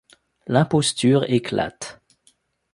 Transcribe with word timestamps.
L'imposture 0.47 1.29
éclate. 1.29 2.01